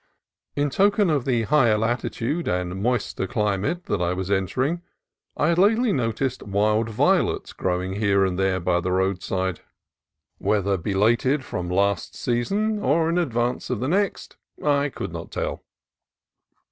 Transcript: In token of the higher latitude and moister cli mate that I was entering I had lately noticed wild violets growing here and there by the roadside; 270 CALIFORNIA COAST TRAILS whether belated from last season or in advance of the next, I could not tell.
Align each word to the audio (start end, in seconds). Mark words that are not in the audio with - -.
In 0.55 0.71
token 0.71 1.11
of 1.11 1.25
the 1.25 1.43
higher 1.43 1.77
latitude 1.77 2.47
and 2.47 2.81
moister 2.81 3.27
cli 3.27 3.55
mate 3.55 3.83
that 3.83 4.01
I 4.01 4.13
was 4.13 4.31
entering 4.31 4.81
I 5.37 5.49
had 5.49 5.59
lately 5.59 5.93
noticed 5.93 6.41
wild 6.41 6.89
violets 6.89 7.53
growing 7.53 7.93
here 7.97 8.25
and 8.25 8.39
there 8.39 8.59
by 8.59 8.79
the 8.81 8.91
roadside; 8.91 9.59
270 10.41 10.93
CALIFORNIA 10.93 11.15
COAST 11.17 11.21
TRAILS 11.21 11.35
whether 11.35 11.37
belated 11.37 11.45
from 11.45 11.69
last 11.69 12.15
season 12.15 12.79
or 12.79 13.09
in 13.11 13.19
advance 13.19 13.69
of 13.69 13.79
the 13.79 13.87
next, 13.87 14.37
I 14.65 14.89
could 14.89 15.11
not 15.13 15.29
tell. 15.29 15.61